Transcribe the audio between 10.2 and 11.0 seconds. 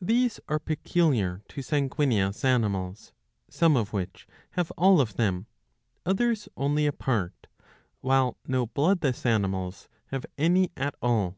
any at